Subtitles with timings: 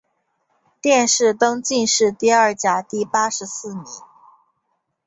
[0.81, 3.85] 殿试登进士第二甲第八十四名。